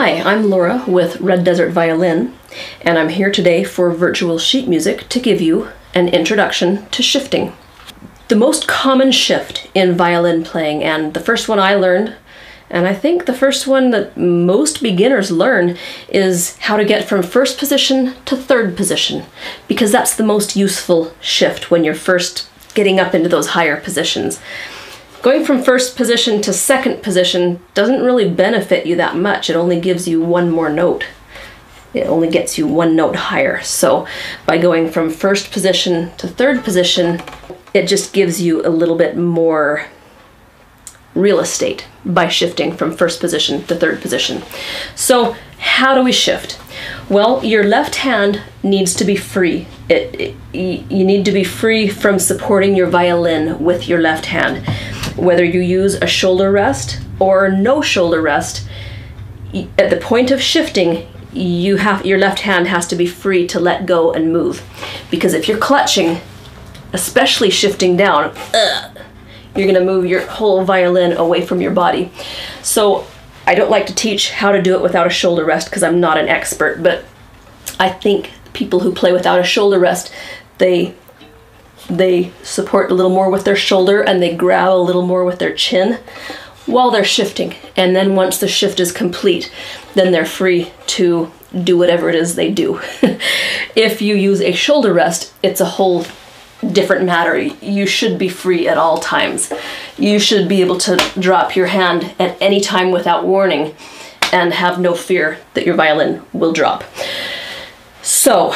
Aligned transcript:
Hi, 0.00 0.20
I'm 0.20 0.48
Laura 0.48 0.84
with 0.86 1.20
Red 1.20 1.42
Desert 1.42 1.72
Violin, 1.72 2.32
and 2.82 2.96
I'm 2.96 3.08
here 3.08 3.32
today 3.32 3.64
for 3.64 3.90
virtual 3.90 4.38
sheet 4.38 4.68
music 4.68 5.08
to 5.08 5.18
give 5.18 5.40
you 5.40 5.70
an 5.92 6.08
introduction 6.10 6.86
to 6.90 7.02
shifting. 7.02 7.52
The 8.28 8.36
most 8.36 8.68
common 8.68 9.10
shift 9.10 9.68
in 9.74 9.96
violin 9.96 10.44
playing, 10.44 10.84
and 10.84 11.14
the 11.14 11.20
first 11.20 11.48
one 11.48 11.58
I 11.58 11.74
learned, 11.74 12.14
and 12.70 12.86
I 12.86 12.94
think 12.94 13.26
the 13.26 13.34
first 13.34 13.66
one 13.66 13.90
that 13.90 14.16
most 14.16 14.84
beginners 14.84 15.32
learn, 15.32 15.76
is 16.08 16.56
how 16.58 16.76
to 16.76 16.84
get 16.84 17.08
from 17.08 17.24
first 17.24 17.58
position 17.58 18.14
to 18.26 18.36
third 18.36 18.76
position, 18.76 19.24
because 19.66 19.90
that's 19.90 20.14
the 20.14 20.22
most 20.22 20.54
useful 20.54 21.12
shift 21.20 21.72
when 21.72 21.82
you're 21.82 21.96
first 21.96 22.48
getting 22.72 23.00
up 23.00 23.16
into 23.16 23.28
those 23.28 23.48
higher 23.48 23.76
positions. 23.76 24.38
Going 25.22 25.44
from 25.44 25.62
first 25.62 25.96
position 25.96 26.40
to 26.42 26.52
second 26.52 27.02
position 27.02 27.60
doesn't 27.74 28.02
really 28.02 28.30
benefit 28.30 28.86
you 28.86 28.94
that 28.96 29.16
much. 29.16 29.50
It 29.50 29.56
only 29.56 29.80
gives 29.80 30.06
you 30.06 30.22
one 30.22 30.48
more 30.48 30.68
note. 30.68 31.06
It 31.92 32.06
only 32.06 32.28
gets 32.28 32.56
you 32.56 32.68
one 32.68 32.94
note 32.94 33.16
higher. 33.16 33.60
So 33.62 34.06
by 34.46 34.58
going 34.58 34.90
from 34.90 35.10
first 35.10 35.50
position 35.50 36.12
to 36.18 36.28
third 36.28 36.62
position, 36.62 37.20
it 37.74 37.86
just 37.86 38.12
gives 38.12 38.40
you 38.40 38.64
a 38.64 38.70
little 38.70 38.96
bit 38.96 39.16
more 39.16 39.86
real 41.14 41.40
estate 41.40 41.86
by 42.04 42.28
shifting 42.28 42.72
from 42.72 42.92
first 42.92 43.18
position 43.18 43.64
to 43.64 43.74
third 43.74 44.00
position. 44.00 44.42
So 44.94 45.34
how 45.58 45.96
do 45.96 46.04
we 46.04 46.12
shift? 46.12 46.60
Well, 47.08 47.44
your 47.44 47.64
left 47.64 47.96
hand 47.96 48.40
needs 48.62 48.94
to 48.94 49.04
be 49.04 49.16
free. 49.16 49.66
It, 49.88 50.36
it, 50.54 50.92
you 50.92 51.04
need 51.04 51.24
to 51.24 51.32
be 51.32 51.42
free 51.42 51.88
from 51.88 52.20
supporting 52.20 52.76
your 52.76 52.86
violin 52.86 53.58
with 53.58 53.88
your 53.88 54.00
left 54.00 54.26
hand 54.26 54.64
whether 55.18 55.44
you 55.44 55.60
use 55.60 55.94
a 55.96 56.06
shoulder 56.06 56.50
rest 56.50 57.00
or 57.18 57.50
no 57.50 57.82
shoulder 57.82 58.22
rest, 58.22 58.66
at 59.78 59.90
the 59.90 59.96
point 59.96 60.30
of 60.30 60.40
shifting, 60.40 61.06
you 61.32 61.76
have 61.76 62.06
your 62.06 62.18
left 62.18 62.40
hand 62.40 62.68
has 62.68 62.86
to 62.88 62.96
be 62.96 63.06
free 63.06 63.46
to 63.48 63.60
let 63.60 63.86
go 63.86 64.12
and 64.12 64.32
move. 64.32 64.62
Because 65.10 65.34
if 65.34 65.48
you're 65.48 65.58
clutching, 65.58 66.20
especially 66.92 67.50
shifting 67.50 67.96
down, 67.96 68.34
ugh, 68.54 68.98
you're 69.54 69.66
gonna 69.66 69.84
move 69.84 70.06
your 70.06 70.26
whole 70.26 70.64
violin 70.64 71.16
away 71.16 71.44
from 71.44 71.60
your 71.60 71.72
body. 71.72 72.10
So 72.62 73.06
I 73.46 73.54
don't 73.54 73.70
like 73.70 73.86
to 73.86 73.94
teach 73.94 74.30
how 74.30 74.52
to 74.52 74.62
do 74.62 74.74
it 74.74 74.82
without 74.82 75.06
a 75.06 75.10
shoulder 75.10 75.44
rest 75.44 75.68
because 75.68 75.82
I'm 75.82 76.00
not 76.00 76.18
an 76.18 76.28
expert, 76.28 76.82
but 76.82 77.04
I 77.80 77.88
think 77.88 78.30
people 78.52 78.80
who 78.80 78.92
play 78.92 79.12
without 79.12 79.40
a 79.40 79.44
shoulder 79.44 79.78
rest, 79.78 80.12
they 80.58 80.94
they 81.88 82.32
support 82.42 82.90
a 82.90 82.94
little 82.94 83.10
more 83.10 83.30
with 83.30 83.44
their 83.44 83.56
shoulder 83.56 84.02
and 84.02 84.22
they 84.22 84.36
grab 84.36 84.72
a 84.72 84.76
little 84.76 85.06
more 85.06 85.24
with 85.24 85.38
their 85.38 85.54
chin 85.54 85.98
while 86.66 86.90
they're 86.90 87.04
shifting. 87.04 87.54
And 87.76 87.96
then 87.96 88.14
once 88.14 88.38
the 88.38 88.48
shift 88.48 88.78
is 88.78 88.92
complete, 88.92 89.52
then 89.94 90.12
they're 90.12 90.26
free 90.26 90.70
to 90.88 91.32
do 91.64 91.78
whatever 91.78 92.08
it 92.08 92.14
is 92.14 92.34
they 92.34 92.50
do. 92.50 92.80
if 93.74 94.02
you 94.02 94.14
use 94.14 94.40
a 94.40 94.52
shoulder 94.52 94.92
rest, 94.92 95.32
it's 95.42 95.60
a 95.60 95.64
whole 95.64 96.04
different 96.72 97.04
matter. 97.04 97.38
You 97.38 97.86
should 97.86 98.18
be 98.18 98.28
free 98.28 98.68
at 98.68 98.76
all 98.76 98.98
times. 98.98 99.52
You 99.96 100.18
should 100.18 100.48
be 100.48 100.60
able 100.60 100.78
to 100.78 100.96
drop 101.18 101.56
your 101.56 101.66
hand 101.66 102.14
at 102.18 102.36
any 102.40 102.60
time 102.60 102.90
without 102.90 103.24
warning 103.24 103.74
and 104.32 104.52
have 104.52 104.78
no 104.78 104.94
fear 104.94 105.38
that 105.54 105.64
your 105.64 105.74
violin 105.74 106.22
will 106.32 106.52
drop. 106.52 106.84
So 108.08 108.54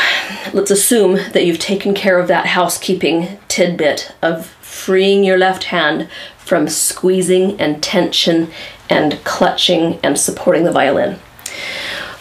let's 0.55 0.71
assume 0.71 1.17
that 1.33 1.45
you've 1.45 1.59
taken 1.59 1.93
care 1.93 2.19
of 2.19 2.27
that 2.29 2.47
housekeeping 2.47 3.39
tidbit 3.49 4.15
of 4.23 4.47
freeing 4.47 5.25
your 5.25 5.37
left 5.37 5.65
hand 5.65 6.09
from 6.39 6.69
squeezing 6.69 7.61
and 7.61 7.83
tension 7.83 8.51
and 8.89 9.23
clutching 9.25 10.01
and 10.03 10.19
supporting 10.19 10.65
the 10.65 10.73
violin. 10.73 11.19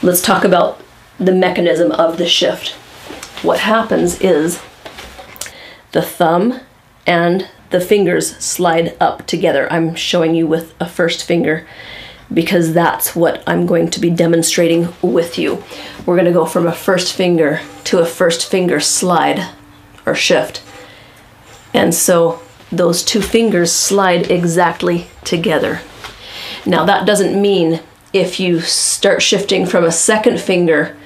Let's 0.02 0.22
talk 0.22 0.44
about 0.44 0.82
the 1.20 1.32
mechanism 1.32 1.94
of 1.94 2.18
the 2.18 2.28
shift. 2.28 2.72
What 3.46 3.62
happens 3.62 4.20
is 4.20 4.62
the 5.94 6.02
thumb 6.02 6.60
and 7.08 7.48
the 7.70 7.80
fingers 7.80 8.36
slide 8.40 8.98
up 9.00 9.26
together. 9.26 9.72
I'm 9.72 9.96
showing 9.96 10.36
you 10.36 10.48
with 10.48 10.74
a 10.82 10.86
first 10.86 11.24
finger 11.24 11.66
because 12.34 12.74
that's 12.74 13.16
what 13.16 13.44
I'm 13.46 13.66
going 13.66 13.90
to 13.92 14.00
be 14.00 14.10
demonstrating 14.10 14.94
with 15.02 15.38
you. 15.38 15.64
We're 16.06 16.16
going 16.16 16.26
to 16.26 16.32
go 16.32 16.46
from 16.46 16.68
a 16.68 16.74
first 16.74 17.14
finger 17.14 17.62
to 17.86 18.00
a 18.00 18.06
first 18.06 18.50
finger 18.50 18.80
slide 18.80 19.50
or 20.06 20.16
shift. 20.16 20.64
And 21.74 21.94
so 21.94 22.42
those 22.72 23.04
two 23.04 23.22
fingers 23.22 23.72
slide 23.72 24.32
exactly 24.32 25.08
together. 25.24 25.82
Now 26.66 26.86
that 26.86 27.06
doesn't 27.06 27.40
mean 27.40 27.82
if 28.14 28.40
you 28.40 28.62
start 28.62 29.22
shifting 29.22 29.66
from 29.66 29.84
a 29.84 29.92
second 29.92 30.40
finger, 30.40 30.98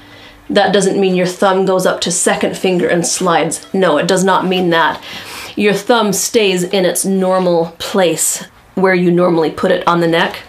that 0.50 0.74
doesn't 0.74 1.00
mean 1.00 1.16
your 1.16 1.25
thumb 1.25 1.66
goes 1.66 1.86
up 1.86 2.02
to 2.02 2.12
second 2.12 2.56
finger 2.56 2.88
and 2.88 3.06
slides. 3.06 3.66
No, 3.74 3.97
it 3.97 4.07
does 4.07 4.24
not 4.24 4.46
mean 4.46 4.69
that. 4.69 5.03
Your 5.56 5.74
thumb 5.74 6.13
stays 6.13 6.63
in 6.63 6.86
its 6.86 7.06
normal 7.06 7.75
place 7.80 8.44
where 8.75 8.94
you 8.94 9.09
normally 9.09 9.50
put 9.50 9.72
it 9.72 9.88
on 9.88 10.02
the 10.02 10.07
neck 10.07 10.44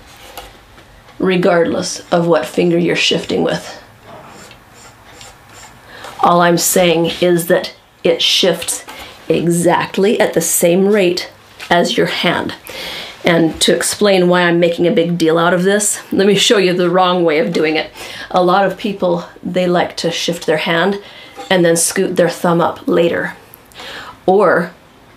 regardless 1.19 2.00
of 2.12 2.27
what 2.27 2.47
finger 2.47 2.78
you're 2.78 2.97
shifting 2.97 3.43
with. 3.43 3.82
All 6.21 6.41
I'm 6.41 6.59
saying 6.59 7.12
is 7.21 7.47
that 7.47 7.75
it 8.03 8.21
shifts 8.21 8.84
exactly 9.28 10.21
at 10.21 10.34
the 10.34 10.41
same 10.41 10.88
rate 10.88 11.31
as 11.71 11.97
your 11.97 12.06
hand. 12.06 12.55
And 13.25 13.60
to 13.62 13.75
explain 13.75 14.28
why 14.28 14.43
I'm 14.43 14.60
making 14.60 14.87
a 14.87 14.93
big 14.93 15.19
deal 15.19 15.38
out 15.38 15.55
of 15.55 15.65
this, 15.65 16.00
let 16.12 16.26
me 16.26 16.37
show 16.37 16.59
you 16.59 16.72
the 16.72 16.91
wrong 16.91 17.25
way 17.25 17.38
of 17.38 17.53
doing 17.53 17.76
it. 17.76 17.91
A 18.31 18.43
lot 18.43 18.65
of 18.65 18.78
people, 18.78 19.25
they 19.43 19.66
like 19.66 19.97
to 19.99 20.10
shift 20.10 20.47
their 20.47 20.59
hand 20.59 21.03
and 21.50 21.65
then 21.65 21.76
scoot 21.76 22.16
their 22.16 22.28
thumb 22.28 22.60
up 22.60 22.87
later. 22.87 23.37
Or 24.26 24.72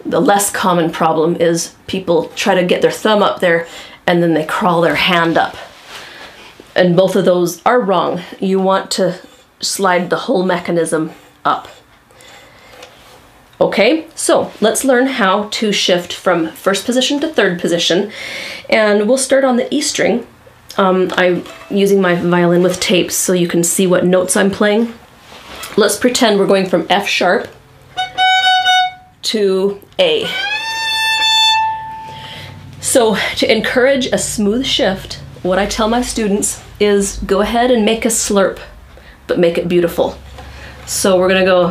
the 0.06 0.22
less 0.22 0.52
common 0.52 0.92
problem 0.92 1.36
is 1.36 1.76
people 1.88 2.30
try 2.30 2.56
to 2.56 2.66
get 2.66 2.82
their 2.82 2.92
thumb 2.92 3.22
up 3.22 3.40
there 3.40 3.68
and 4.08 4.24
then 4.24 4.34
they 4.34 4.46
crawl 4.46 4.82
their 4.82 4.96
hand 4.96 5.38
up 5.38 5.56
and 6.79 6.95
both 6.95 7.17
of 7.17 7.25
those 7.25 7.62
are 7.66 7.81
wrong. 7.81 8.22
You 8.40 8.62
want 8.62 8.90
to 8.91 9.19
slide 9.59 10.09
the 10.09 10.16
whole 10.16 10.45
mechanism 10.45 11.12
up. 11.44 11.67
Okay, 13.59 14.07
so 14.16 14.53
let's 14.62 14.85
learn 14.85 15.07
how 15.07 15.50
to 15.50 15.73
shift 15.73 16.13
from 16.13 16.47
first 16.47 16.85
position 16.85 17.19
to 17.19 17.28
third 17.28 17.59
position. 17.59 18.13
And 18.69 19.09
we'll 19.09 19.17
start 19.17 19.44
on 19.44 19.57
the 19.57 19.72
E 19.75 19.81
string. 19.81 20.25
Um, 20.78 21.12
I'm 21.17 21.44
using 21.69 22.00
my 22.00 22.16
violin 22.16 22.63
with 22.63 22.79
tapes 22.79 23.16
so 23.16 23.34
you 23.34 23.50
can 23.50 23.61
see 23.61 23.85
what 23.85 24.06
notes 24.06 24.38
I'm 24.38 24.50
playing. 24.50 24.94
Let's 25.75 25.97
pretend 25.97 26.40
we're 26.40 26.47
going 26.47 26.69
from 26.69 26.88
F 26.90 27.06
sharp 27.06 27.50
to 29.23 29.81
A. 30.00 30.25
So 32.79 33.17
to 33.35 33.51
encourage 33.51 34.06
a 34.06 34.17
smooth 34.17 34.66
shift, 34.66 35.16
what 35.44 35.59
I 35.59 35.66
tell 35.66 35.90
my 35.90 36.01
students 36.01 36.63
is 36.79 37.17
go 37.19 37.41
ahead 37.41 37.72
and 37.72 37.84
make 37.84 38.06
a 38.06 38.09
slurp, 38.09 38.59
but 39.28 39.40
make 39.40 39.57
it 39.57 39.67
beautiful. 39.67 40.17
So 40.85 41.19
we're 41.19 41.28
gonna 41.28 41.45
go, 41.45 41.69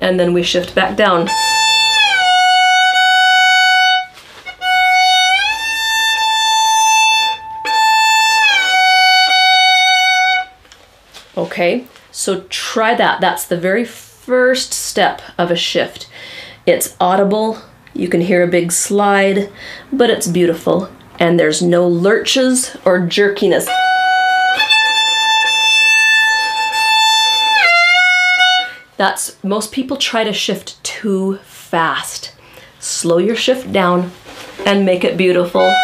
and 0.00 0.18
then 0.20 0.32
we 0.32 0.42
shift 0.42 0.74
back 0.74 0.96
down. 0.96 1.28
Okay, 11.36 11.86
so 12.10 12.42
try 12.50 12.94
that. 12.94 13.20
That's 13.20 13.46
the 13.46 13.56
very 13.56 13.84
first 13.84 14.74
step 14.74 15.22
of 15.38 15.50
a 15.50 15.56
shift. 15.56 16.08
It's 16.66 16.94
audible, 17.00 17.58
you 17.94 18.08
can 18.08 18.20
hear 18.20 18.42
a 18.42 18.46
big 18.46 18.72
slide, 18.72 19.50
but 19.90 20.10
it's 20.10 20.26
beautiful 20.26 20.90
and 21.20 21.38
there's 21.38 21.60
no 21.60 21.86
lurches 21.86 22.74
or 22.86 23.00
jerkiness. 23.00 23.68
That's 28.96 29.42
most 29.44 29.70
people 29.70 29.98
try 29.98 30.24
to 30.24 30.32
shift 30.32 30.82
too 30.82 31.36
fast. 31.38 32.34
Slow 32.80 33.18
your 33.18 33.36
shift 33.36 33.70
down 33.70 34.12
and 34.64 34.86
make 34.86 35.04
it 35.04 35.18
beautiful. 35.18 35.74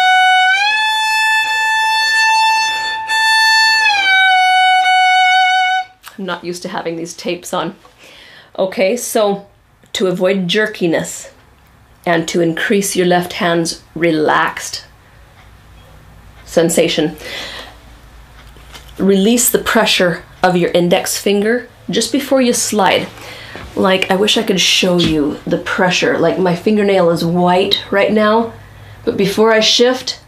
I'm 6.17 6.25
not 6.25 6.43
used 6.43 6.63
to 6.63 6.69
having 6.69 6.95
these 6.95 7.13
tapes 7.13 7.53
on. 7.53 7.75
Okay, 8.57 8.97
so 8.97 9.47
to 9.93 10.07
avoid 10.07 10.47
jerkiness 10.47 11.31
and 12.07 12.27
to 12.27 12.41
increase 12.41 12.95
your 12.95 13.05
left 13.05 13.33
hand's 13.33 13.83
relaxed 13.93 14.86
sensation. 16.57 17.15
Release 18.97 19.51
the 19.51 19.59
pressure 19.73 20.23
of 20.41 20.57
your 20.57 20.71
index 20.71 21.15
finger 21.15 21.67
just 21.87 22.11
before 22.11 22.41
you 22.41 22.51
slide. 22.51 23.07
Like, 23.75 24.09
I 24.09 24.15
wish 24.15 24.37
I 24.37 24.43
could 24.43 24.59
show 24.59 24.97
you 24.97 25.37
the 25.45 25.59
pressure. 25.59 26.17
Like, 26.17 26.39
my 26.39 26.55
fingernail 26.55 27.11
is 27.11 27.23
white 27.23 27.83
right 27.91 28.11
now, 28.11 28.53
but 29.05 29.17
before 29.17 29.53
I 29.53 29.59
shift, 29.59 30.19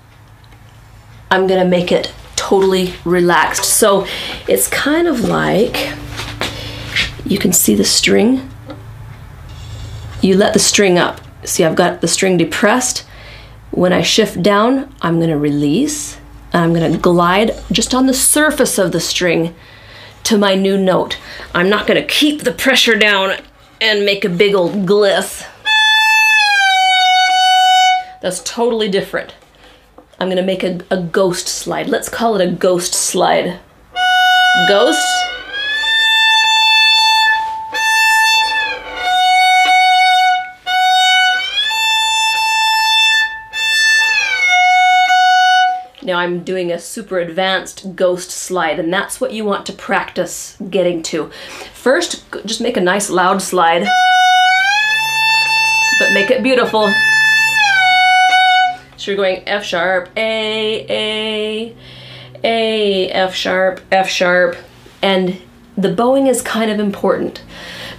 I'm 1.31 1.47
gonna 1.47 1.65
make 1.65 1.91
it 1.91 2.13
totally 2.35 2.93
relaxed. 3.05 3.65
So 3.65 4.05
it's 4.47 4.67
kind 4.67 5.07
of 5.07 5.21
like, 5.21 5.93
you 7.25 7.39
can 7.39 7.53
see 7.53 7.73
the 7.73 7.83
string. 7.83 8.47
You 10.21 10.37
let 10.37 10.53
the 10.53 10.59
string 10.59 10.99
up. 10.99 11.21
See, 11.43 11.63
I've 11.63 11.75
got 11.75 12.01
the 12.01 12.07
string 12.07 12.37
depressed. 12.37 13.03
When 13.71 13.93
I 13.93 14.03
shift 14.03 14.43
down, 14.43 14.93
I'm 15.01 15.19
gonna 15.19 15.39
release, 15.39 16.18
I'm 16.53 16.73
gonna 16.73 16.97
glide 16.97 17.51
just 17.71 17.93
on 17.93 18.07
the 18.07 18.13
surface 18.13 18.77
of 18.77 18.91
the 18.91 18.99
string 18.99 19.53
to 20.23 20.37
my 20.37 20.55
new 20.55 20.77
note. 20.77 21.17
I'm 21.53 21.69
not 21.69 21.85
gonna 21.85 22.05
keep 22.05 22.41
the 22.41 22.51
pressure 22.51 22.97
down 22.97 23.35
and 23.79 24.05
make 24.05 24.25
a 24.25 24.29
big 24.29 24.55
old 24.55 24.85
gliss. 24.85 25.45
That's 28.21 28.41
totally 28.43 28.89
different. 28.89 29.33
I'm 30.19 30.27
gonna 30.27 30.43
make 30.43 30.63
a, 30.63 30.79
a 30.89 31.01
ghost 31.01 31.47
slide. 31.47 31.87
Let's 31.87 32.09
call 32.09 32.35
it 32.35 32.47
a 32.47 32.51
ghost 32.51 32.93
slide. 32.93 33.59
Ghost. 34.67 35.18
Now 46.09 46.17
I'm 46.17 46.43
doing 46.43 46.71
a 46.71 46.79
super 46.79 47.19
advanced 47.19 47.95
ghost 47.95 48.31
slide 48.31 48.79
and 48.79 48.91
that's 48.91 49.21
what 49.21 49.31
you 49.31 49.45
want 49.45 49.67
to 49.67 49.73
practice 49.73 50.57
getting 50.67 51.03
to. 51.03 51.29
First, 51.75 52.25
just 52.47 52.61
make 52.61 52.77
a 52.77 52.81
nice 52.81 53.11
loud 53.11 53.43
slide, 53.43 53.87
but 55.99 56.11
make 56.11 56.31
it 56.31 56.41
beautiful. 56.41 56.91
So 58.97 59.11
you're 59.11 59.17
going 59.17 59.43
F 59.45 59.63
sharp, 59.63 60.09
A, 60.17 60.87
A, 60.89 61.75
A, 62.43 63.09
F 63.11 63.35
sharp, 63.35 63.79
F 63.91 64.09
sharp, 64.09 64.57
and 65.03 65.39
the 65.77 65.93
bowing 65.93 66.25
is 66.25 66.41
kind 66.41 66.71
of 66.71 66.79
important 66.79 67.43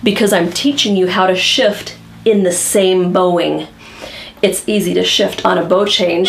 because 0.03 0.33
I'm 0.33 0.51
teaching 0.51 0.97
you 0.97 1.07
how 1.07 1.29
to 1.29 1.37
shift 1.37 1.97
in 2.25 2.43
the 2.43 2.51
same 2.51 3.13
bowing. 3.13 3.69
It's 4.43 4.69
easy 4.69 4.95
to 4.95 5.05
shift 5.05 5.47
on 5.47 5.59
a 5.59 5.65
bow 5.65 5.85
change. 5.87 6.29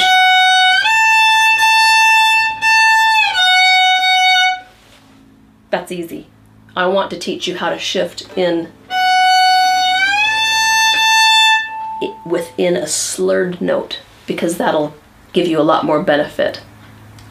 That's 5.71 5.91
easy. 5.91 6.27
I 6.75 6.85
want 6.87 7.09
to 7.11 7.17
teach 7.17 7.47
you 7.47 7.57
how 7.57 7.69
to 7.69 7.79
shift 7.79 8.37
in 8.37 8.71
within 12.25 12.75
a 12.75 12.87
slurred 12.87 13.61
note 13.61 13.99
because 14.27 14.57
that'll 14.57 14.93
give 15.33 15.47
you 15.47 15.59
a 15.59 15.63
lot 15.63 15.85
more 15.85 16.03
benefit. 16.03 16.61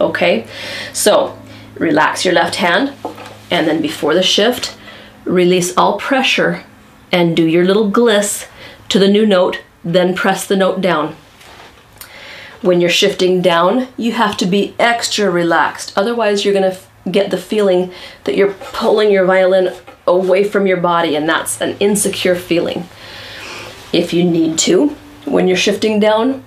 Okay, 0.01 0.47
so 0.93 1.39
relax 1.75 2.25
your 2.25 2.35
left 2.35 2.57
hand 2.57 2.95
and 3.51 3.67
then 3.67 3.83
before 3.83 4.15
the 4.15 4.23
shift, 4.23 4.77
release 5.25 5.77
all 5.77 5.99
pressure 5.99 6.65
and 7.13 7.37
do 7.37 7.47
your 7.47 7.65
little 7.65 7.91
gliss 7.91 8.49
to 8.89 8.99
the 8.99 9.09
new 9.09 9.27
note, 9.27 9.63
then 9.85 10.15
press 10.15 10.47
the 10.47 10.57
note 10.57 10.81
down. 10.81 11.15
When 12.63 12.81
you're 12.81 12.91
shifting 12.91 13.43
down, 13.43 13.89
you 13.97 14.13
have 14.13 14.37
to 14.39 14.47
be 14.47 14.75
extra 14.79 15.31
relaxed. 15.31 15.93
Otherwise, 15.97 16.45
you're 16.45 16.55
going 16.55 16.71
to 16.71 16.79
get 17.11 17.31
the 17.31 17.39
feeling 17.39 17.93
that 18.25 18.37
you're 18.37 18.55
pulling 18.55 19.11
your 19.11 19.25
violin 19.25 19.75
away 20.07 20.45
from 20.45 20.67
your 20.67 20.77
body, 20.77 21.15
and 21.15 21.29
that's 21.29 21.61
an 21.61 21.77
insecure 21.79 22.35
feeling. 22.35 22.87
If 23.93 24.13
you 24.13 24.25
need 24.25 24.59
to, 24.61 24.89
when 25.25 25.49
you're 25.49 25.57
shifting 25.57 26.01
down, 26.01 26.45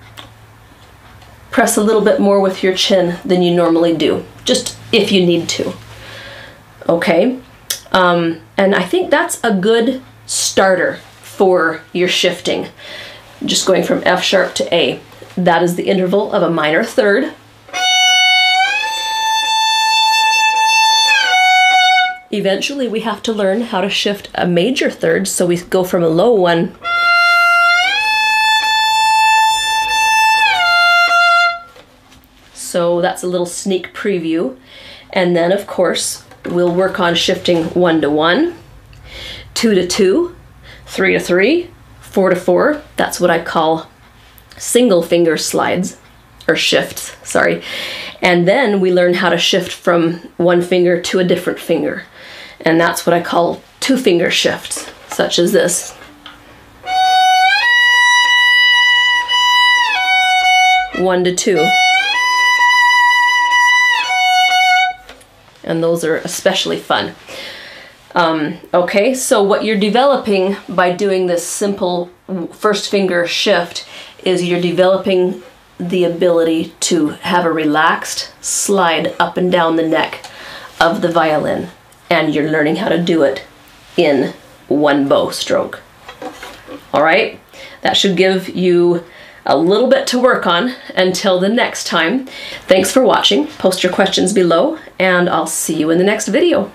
press 1.51 1.77
a 1.77 1.83
little 1.83 2.01
bit 2.01 2.19
more 2.19 2.39
with 2.39 2.63
your 2.63 2.73
chin 2.73 3.19
than 3.23 3.41
you 3.41 3.53
normally 3.53 3.95
do, 3.95 4.25
just 4.43 4.77
if 4.91 5.11
you 5.11 5.25
need 5.25 5.47
to. 5.49 5.73
Okay? 6.89 7.39
Um, 7.91 8.41
and 8.57 8.73
I 8.73 8.83
think 8.83 9.11
that's 9.11 9.39
a 9.43 9.53
good 9.53 10.01
starter 10.25 10.97
for 11.21 11.81
your 11.93 12.07
shifting. 12.07 12.67
Just 13.45 13.67
going 13.67 13.83
from 13.83 14.01
F 14.05 14.23
sharp 14.23 14.55
to 14.55 14.73
A. 14.73 14.99
That 15.35 15.63
is 15.63 15.75
the 15.75 15.87
interval 15.87 16.31
of 16.31 16.43
a 16.43 16.49
minor 16.49 16.83
third. 16.83 17.33
Eventually, 22.33 22.87
we 22.87 23.01
have 23.01 23.21
to 23.23 23.31
learn 23.31 23.61
how 23.61 23.81
to 23.81 23.89
shift 23.89 24.27
a 24.33 24.47
major 24.47 24.89
third, 24.89 25.27
so 25.27 25.45
we 25.45 25.57
go 25.57 25.83
from 25.83 26.03
a 26.03 26.09
low 26.09 26.33
one 26.33 26.75
So 32.73 33.01
that's 33.01 33.21
a 33.21 33.27
little 33.27 33.45
sneak 33.45 33.93
preview. 33.93 34.57
And 35.11 35.35
then, 35.35 35.51
of 35.51 35.67
course, 35.67 36.25
we'll 36.43 36.73
work 36.73 36.99
on 36.99 37.13
shifting 37.13 37.65
one 37.65 38.01
to 38.01 38.09
one, 38.09 38.55
two 39.53 39.75
to 39.75 39.85
two, 39.85 40.35
three 40.87 41.13
to 41.13 41.19
three, 41.19 41.69
four 42.01 42.31
to 42.31 42.35
four. 42.35 42.81
That's 42.97 43.19
what 43.19 43.29
I 43.29 43.43
call 43.43 43.91
single 44.57 45.03
finger 45.03 45.37
slides 45.37 45.97
or 46.47 46.55
shifts, 46.55 47.15
sorry. 47.21 47.61
And 48.23 48.47
then 48.47 48.79
we 48.79 48.91
learn 48.91 49.13
how 49.13 49.29
to 49.29 49.37
shift 49.37 49.71
from 49.71 50.13
one 50.37 50.63
finger 50.63 50.99
to 50.99 51.19
a 51.19 51.23
different 51.23 51.59
finger. 51.59 52.05
And 52.63 52.79
that's 52.79 53.05
what 53.05 53.13
I 53.13 53.21
call 53.21 53.61
two 53.79 53.97
finger 53.97 54.31
shifts, 54.31 54.91
such 55.09 55.37
as 55.37 55.51
this. 55.51 55.93
One 60.97 61.23
to 61.23 61.35
two. 61.35 61.65
and 65.63 65.81
those 65.81 66.03
are 66.03 66.17
especially 66.17 66.77
fun. 66.77 67.15
Um, 68.15 68.59
okay, 68.73 69.13
so 69.13 69.41
what 69.41 69.63
you're 69.63 69.79
developing 69.79 70.55
by 70.69 70.91
doing 70.91 71.25
this 71.25 71.47
simple 71.47 72.11
first 72.51 72.91
finger 72.91 73.25
shift 73.25 73.87
is 74.23 74.43
you're 74.43 74.61
developing 74.61 75.41
the 75.79 76.03
ability 76.03 76.73
to 76.81 77.09
have 77.09 77.45
a 77.45 77.51
relaxed 77.51 78.31
slide 78.43 79.15
up 79.19 79.35
and 79.35 79.51
down 79.51 79.75
the 79.75 79.87
neck 79.87 80.25
of 80.79 81.01
the 81.01 81.11
violin 81.11 81.69
and 82.09 82.33
you're 82.33 82.49
learning 82.49 82.77
how 82.77 82.89
to 82.89 83.01
do 83.01 83.23
it 83.23 83.43
in 83.97 84.33
one 84.67 85.07
bow 85.07 85.29
stroke. 85.29 85.81
All 86.93 87.03
right, 87.03 87.39
that 87.81 87.97
should 87.97 88.17
give 88.17 88.49
you 88.49 89.03
a 89.45 89.57
little 89.57 89.87
bit 89.87 90.07
to 90.07 90.19
work 90.19 90.47
on 90.47 90.73
until 90.95 91.39
the 91.39 91.49
next 91.49 91.85
time. 91.85 92.27
Thanks 92.67 92.91
for 92.91 93.03
watching. 93.03 93.47
Post 93.47 93.83
your 93.83 93.91
questions 93.91 94.33
below, 94.33 94.79
and 94.97 95.29
I'll 95.29 95.47
see 95.47 95.75
you 95.75 95.89
in 95.89 95.97
the 95.97 96.03
next 96.03 96.27
video. 96.27 96.71